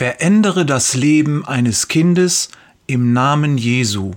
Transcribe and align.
Verändere 0.00 0.64
das 0.64 0.94
Leben 0.94 1.44
eines 1.44 1.88
Kindes 1.88 2.48
im 2.86 3.12
Namen 3.12 3.58
Jesu. 3.58 4.12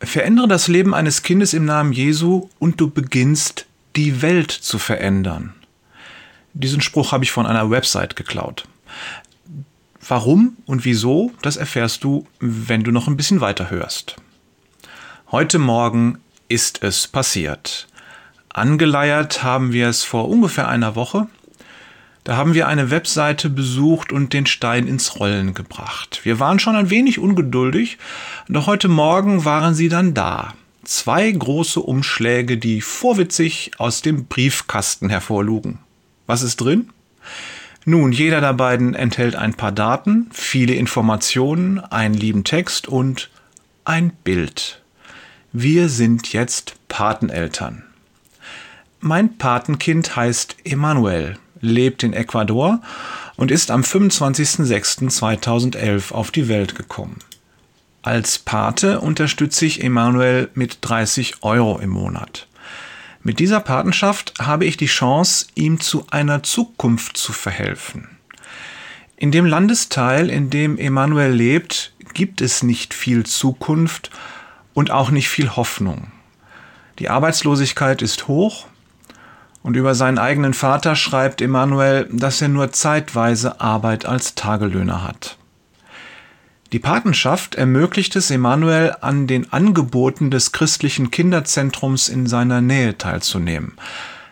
Verändere 0.00 0.48
das 0.48 0.68
Leben 0.68 0.92
eines 0.92 1.22
Kindes 1.22 1.54
im 1.54 1.64
Namen 1.64 1.94
Jesu 1.94 2.50
und 2.58 2.78
du 2.78 2.90
beginnst 2.90 3.64
die 3.96 4.20
Welt 4.20 4.50
zu 4.50 4.78
verändern. 4.78 5.54
Diesen 6.52 6.82
Spruch 6.82 7.12
habe 7.12 7.24
ich 7.24 7.32
von 7.32 7.46
einer 7.46 7.70
Website 7.70 8.14
geklaut. 8.14 8.68
Warum 10.06 10.58
und 10.66 10.84
wieso, 10.84 11.32
das 11.40 11.56
erfährst 11.56 12.04
du, 12.04 12.26
wenn 12.38 12.84
du 12.84 12.90
noch 12.90 13.08
ein 13.08 13.16
bisschen 13.16 13.40
weiter 13.40 13.70
hörst. 13.70 14.16
Heute 15.30 15.58
Morgen 15.58 16.18
ist 16.48 16.82
es 16.82 17.08
passiert. 17.08 17.88
Angeleiert 18.50 19.42
haben 19.42 19.72
wir 19.72 19.88
es 19.88 20.04
vor 20.04 20.28
ungefähr 20.28 20.68
einer 20.68 20.96
Woche. 20.96 21.28
Da 22.24 22.36
haben 22.36 22.54
wir 22.54 22.68
eine 22.68 22.90
Webseite 22.90 23.50
besucht 23.50 24.12
und 24.12 24.32
den 24.32 24.46
Stein 24.46 24.86
ins 24.86 25.18
Rollen 25.18 25.54
gebracht. 25.54 26.20
Wir 26.22 26.38
waren 26.38 26.60
schon 26.60 26.76
ein 26.76 26.88
wenig 26.88 27.18
ungeduldig, 27.18 27.98
doch 28.48 28.68
heute 28.68 28.88
Morgen 28.88 29.44
waren 29.44 29.74
sie 29.74 29.88
dann 29.88 30.14
da. 30.14 30.54
Zwei 30.84 31.30
große 31.30 31.80
Umschläge, 31.80 32.58
die 32.58 32.80
vorwitzig 32.80 33.72
aus 33.78 34.02
dem 34.02 34.26
Briefkasten 34.26 35.10
hervorlugen. 35.10 35.78
Was 36.26 36.42
ist 36.42 36.60
drin? 36.60 36.90
Nun, 37.84 38.12
jeder 38.12 38.40
der 38.40 38.52
beiden 38.52 38.94
enthält 38.94 39.34
ein 39.34 39.54
paar 39.54 39.72
Daten, 39.72 40.30
viele 40.32 40.74
Informationen, 40.74 41.80
einen 41.80 42.14
lieben 42.14 42.44
Text 42.44 42.86
und 42.86 43.30
ein 43.84 44.10
Bild. 44.22 44.80
Wir 45.52 45.88
sind 45.88 46.32
jetzt 46.32 46.76
Pateneltern. 46.86 47.82
Mein 49.00 49.36
Patenkind 49.36 50.14
heißt 50.14 50.56
Emanuel, 50.64 51.36
lebt 51.62 52.02
in 52.02 52.12
Ecuador 52.12 52.82
und 53.36 53.50
ist 53.50 53.70
am 53.70 53.80
25.06.2011 53.80 56.12
auf 56.12 56.30
die 56.30 56.48
Welt 56.48 56.74
gekommen. 56.74 57.20
Als 58.02 58.38
Pate 58.38 59.00
unterstütze 59.00 59.64
ich 59.64 59.82
Emanuel 59.82 60.50
mit 60.54 60.78
30 60.82 61.42
Euro 61.42 61.78
im 61.78 61.88
Monat. 61.90 62.48
Mit 63.22 63.38
dieser 63.38 63.60
Patenschaft 63.60 64.34
habe 64.40 64.64
ich 64.64 64.76
die 64.76 64.86
Chance, 64.86 65.46
ihm 65.54 65.78
zu 65.78 66.04
einer 66.10 66.42
Zukunft 66.42 67.16
zu 67.16 67.32
verhelfen. 67.32 68.08
In 69.16 69.30
dem 69.30 69.46
Landesteil, 69.46 70.28
in 70.28 70.50
dem 70.50 70.76
Emanuel 70.76 71.30
lebt, 71.30 71.92
gibt 72.12 72.40
es 72.40 72.64
nicht 72.64 72.92
viel 72.92 73.24
Zukunft 73.24 74.10
und 74.74 74.90
auch 74.90 75.12
nicht 75.12 75.28
viel 75.28 75.54
Hoffnung. 75.54 76.10
Die 76.98 77.08
Arbeitslosigkeit 77.08 78.02
ist 78.02 78.26
hoch, 78.26 78.66
und 79.62 79.76
über 79.76 79.94
seinen 79.94 80.18
eigenen 80.18 80.54
Vater 80.54 80.96
schreibt 80.96 81.40
Emanuel, 81.40 82.08
dass 82.10 82.42
er 82.42 82.48
nur 82.48 82.72
zeitweise 82.72 83.60
Arbeit 83.60 84.06
als 84.06 84.34
Tagelöhner 84.34 85.04
hat. 85.04 85.36
Die 86.72 86.78
Patenschaft 86.78 87.54
ermöglicht 87.54 88.16
es 88.16 88.30
Emanuel, 88.30 88.96
an 89.02 89.26
den 89.26 89.52
Angeboten 89.52 90.30
des 90.30 90.52
christlichen 90.52 91.10
Kinderzentrums 91.10 92.08
in 92.08 92.26
seiner 92.26 92.62
Nähe 92.62 92.96
teilzunehmen. 92.96 93.74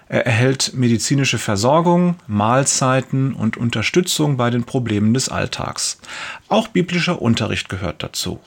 Er 0.08 0.26
erhält 0.26 0.72
medizinische 0.74 1.38
Versorgung, 1.38 2.16
Mahlzeiten 2.26 3.34
und 3.34 3.56
Unterstützung 3.56 4.36
bei 4.38 4.50
den 4.50 4.64
Problemen 4.64 5.14
des 5.14 5.28
Alltags. 5.28 6.00
Auch 6.48 6.68
biblischer 6.68 7.20
Unterricht 7.22 7.68
gehört 7.68 8.02
dazu. 8.02 8.40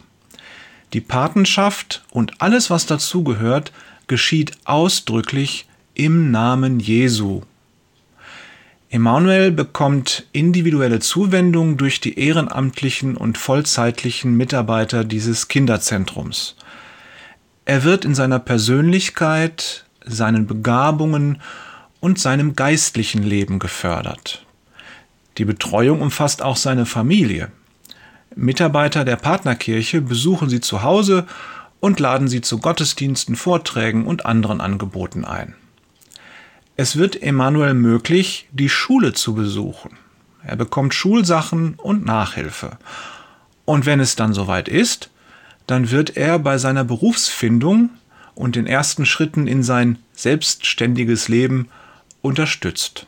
Die 0.91 0.99
Patenschaft 0.99 2.03
und 2.09 2.41
alles, 2.41 2.69
was 2.69 2.85
dazugehört, 2.85 3.71
geschieht 4.07 4.57
ausdrücklich 4.65 5.67
im 5.95 6.31
Namen 6.31 6.79
Jesu. 6.79 7.41
Emanuel 8.89 9.51
bekommt 9.51 10.25
individuelle 10.31 10.99
Zuwendung 10.99 11.77
durch 11.77 11.99
die 11.99 12.19
ehrenamtlichen 12.19 13.15
und 13.15 13.37
vollzeitlichen 13.37 14.35
Mitarbeiter 14.35 15.03
dieses 15.03 15.47
Kinderzentrums. 15.47 16.55
Er 17.65 17.83
wird 17.83 18.05
in 18.05 18.15
seiner 18.15 18.39
Persönlichkeit, 18.39 19.85
seinen 20.05 20.47
Begabungen 20.47 21.41
und 21.99 22.19
seinem 22.19 22.55
geistlichen 22.55 23.23
Leben 23.23 23.59
gefördert. 23.59 24.45
Die 25.37 25.45
Betreuung 25.45 26.01
umfasst 26.01 26.41
auch 26.41 26.57
seine 26.57 26.85
Familie. 26.85 27.51
Mitarbeiter 28.35 29.05
der 29.05 29.15
Partnerkirche 29.15 30.01
besuchen 30.01 30.49
sie 30.49 30.59
zu 30.59 30.81
Hause 30.81 31.25
und 31.79 31.99
laden 31.99 32.27
sie 32.27 32.41
zu 32.41 32.59
Gottesdiensten, 32.59 33.35
Vorträgen 33.35 34.05
und 34.05 34.25
anderen 34.25 34.59
Angeboten 34.59 35.23
ein. 35.23 35.55
Es 36.75 36.95
wird 36.95 37.21
Emanuel 37.21 37.75
möglich, 37.75 38.47
die 38.51 38.69
Schule 38.69 39.13
zu 39.13 39.35
besuchen. 39.35 39.91
Er 40.43 40.55
bekommt 40.55 40.93
Schulsachen 40.93 41.75
und 41.75 42.03
Nachhilfe. 42.03 42.77
Und 43.65 43.85
wenn 43.85 43.99
es 43.99 44.15
dann 44.15 44.33
soweit 44.33 44.67
ist, 44.67 45.09
dann 45.67 45.91
wird 45.91 46.17
er 46.17 46.39
bei 46.39 46.57
seiner 46.57 46.83
Berufsfindung 46.83 47.91
und 48.35 48.55
den 48.55 48.65
ersten 48.65 49.05
Schritten 49.05 49.47
in 49.47 49.63
sein 49.63 49.99
selbstständiges 50.13 51.27
Leben 51.27 51.69
unterstützt. 52.21 53.05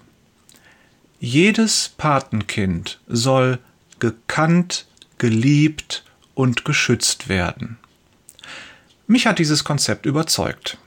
Jedes 1.20 1.90
Patenkind 1.97 3.00
soll 3.08 3.58
gekannt, 4.00 4.86
geliebt 5.18 6.03
und 6.36 6.66
geschützt 6.66 7.30
werden. 7.30 7.78
Mich 9.08 9.26
hat 9.26 9.40
dieses 9.40 9.64
Konzept 9.64 10.06
überzeugt. 10.06 10.78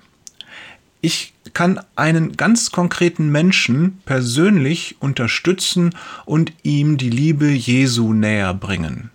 Ich 1.00 1.32
kann 1.54 1.80
einen 1.96 2.36
ganz 2.36 2.72
konkreten 2.72 3.30
Menschen 3.30 4.00
persönlich 4.04 4.96
unterstützen 5.00 5.94
und 6.24 6.52
ihm 6.62 6.96
die 6.96 7.10
Liebe 7.10 7.48
Jesu 7.48 8.12
näher 8.12 8.54
bringen. 8.54 9.10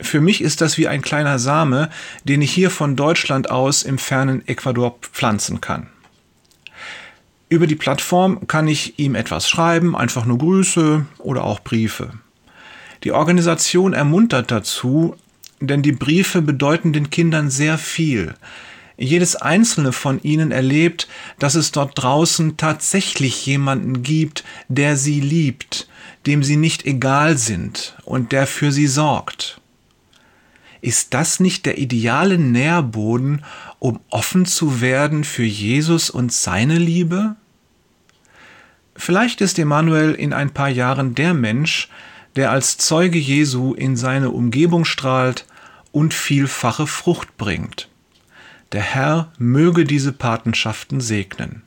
Für 0.00 0.20
mich 0.20 0.40
ist 0.40 0.60
das 0.60 0.78
wie 0.78 0.88
ein 0.88 1.02
kleiner 1.02 1.38
Same, 1.38 1.90
den 2.24 2.40
ich 2.42 2.52
hier 2.52 2.70
von 2.70 2.96
Deutschland 2.96 3.50
aus 3.50 3.82
im 3.82 3.98
fernen 3.98 4.46
Ecuador 4.48 4.98
pflanzen 5.00 5.60
kann. 5.60 5.88
Über 7.48 7.66
die 7.66 7.74
Plattform 7.74 8.46
kann 8.46 8.68
ich 8.68 8.98
ihm 8.98 9.14
etwas 9.14 9.48
schreiben, 9.48 9.96
einfach 9.96 10.24
nur 10.24 10.38
Grüße 10.38 11.04
oder 11.18 11.44
auch 11.44 11.60
Briefe. 11.60 12.12
Die 13.02 13.12
Organisation 13.12 13.92
ermuntert 13.92 14.50
dazu, 14.50 15.16
denn 15.60 15.82
die 15.82 15.92
Briefe 15.92 16.40
bedeuten 16.40 16.92
den 16.92 17.10
Kindern 17.10 17.50
sehr 17.50 17.76
viel 17.76 18.34
jedes 19.00 19.34
einzelne 19.34 19.92
von 19.92 20.22
ihnen 20.22 20.52
erlebt, 20.52 21.08
dass 21.38 21.54
es 21.54 21.72
dort 21.72 22.00
draußen 22.00 22.56
tatsächlich 22.56 23.46
jemanden 23.46 24.02
gibt, 24.02 24.44
der 24.68 24.96
sie 24.96 25.20
liebt, 25.20 25.88
dem 26.26 26.42
sie 26.44 26.56
nicht 26.56 26.84
egal 26.84 27.38
sind 27.38 27.96
und 28.04 28.32
der 28.32 28.46
für 28.46 28.72
sie 28.72 28.86
sorgt. 28.86 29.60
Ist 30.82 31.14
das 31.14 31.40
nicht 31.40 31.66
der 31.66 31.78
ideale 31.78 32.38
Nährboden, 32.38 33.44
um 33.78 34.00
offen 34.10 34.46
zu 34.46 34.80
werden 34.80 35.24
für 35.24 35.44
Jesus 35.44 36.10
und 36.10 36.32
seine 36.32 36.78
Liebe? 36.78 37.36
Vielleicht 38.96 39.40
ist 39.40 39.58
Emanuel 39.58 40.12
in 40.12 40.32
ein 40.32 40.50
paar 40.50 40.68
Jahren 40.68 41.14
der 41.14 41.34
Mensch, 41.34 41.88
der 42.36 42.50
als 42.50 42.78
Zeuge 42.78 43.18
Jesu 43.18 43.74
in 43.74 43.96
seine 43.96 44.30
Umgebung 44.30 44.84
strahlt 44.84 45.46
und 45.90 46.14
vielfache 46.14 46.86
Frucht 46.86 47.36
bringt. 47.36 47.89
Der 48.72 48.82
Herr 48.82 49.32
möge 49.38 49.84
diese 49.84 50.12
Patenschaften 50.12 51.00
segnen. 51.00 51.62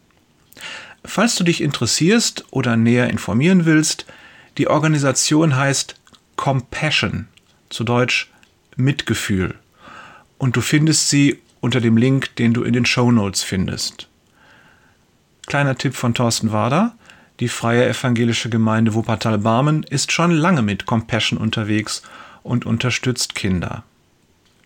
Falls 1.04 1.36
du 1.36 1.44
dich 1.44 1.62
interessierst 1.62 2.46
oder 2.52 2.78
näher 2.78 3.10
informieren 3.10 3.66
willst, 3.66 4.06
die 4.58 4.68
Organisation 4.68 5.56
heißt 5.56 5.96
Compassion, 6.36 7.28
zu 7.70 7.84
Deutsch 7.84 8.32
Mitgefühl. 8.76 9.56
Und 10.38 10.56
du 10.56 10.62
findest 10.62 11.10
sie 11.10 11.40
unter 11.60 11.82
dem 11.82 11.98
Link, 11.98 12.36
den 12.38 12.54
du 12.54 12.64
in 12.64 12.74
den 12.74 12.86
Show 12.86 13.12
Notes 13.12 13.44
findest. 13.44 14.08
Kleiner 15.46 15.78
Tipp 15.78 15.96
von 15.96 16.14
Thorsten 16.14 16.52
Wader. 16.52 16.96
Die 17.40 17.48
Freie 17.48 17.88
Evangelische 17.88 18.50
Gemeinde 18.50 18.94
Wuppertal-Barmen 18.94 19.84
ist 19.84 20.12
schon 20.12 20.32
lange 20.32 20.62
mit 20.62 20.86
Compassion 20.86 21.38
unterwegs 21.38 22.04
und 22.44 22.66
unterstützt 22.66 23.36
Kinder. 23.36 23.84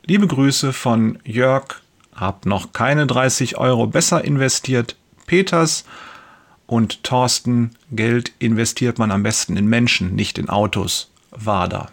Liebe 0.06 0.28
Grüße 0.28 0.74
von 0.74 1.20
Jörg, 1.24 1.82
habt 2.18 2.46
noch 2.46 2.74
keine 2.74 3.08
30 3.08 3.58
Euro 3.58 3.88
besser 3.88 4.24
investiert. 4.26 4.96
Peters 5.26 5.86
und 6.66 7.04
Thorsten, 7.04 7.72
Geld 7.92 8.34
investiert 8.40 9.00
man 9.00 9.12
am 9.12 9.24
besten 9.24 9.56
in 9.56 9.68
Menschen, 9.68 10.16
nicht 10.16 10.38
in 10.38 10.50
Autos. 10.50 11.12
Wader. 11.32 11.90